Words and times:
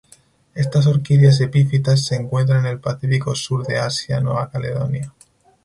Estas 0.55 0.87
orquídeas 0.87 1.39
epífitas 1.41 2.03
se 2.03 2.15
encuentran 2.15 2.61
en 2.65 2.71
el 2.71 2.79
Pacífico 2.79 3.35
Sur 3.35 3.67
de 3.67 3.77
Asia 3.77 4.19
Nueva 4.19 4.49
Caledonia. 4.49 5.13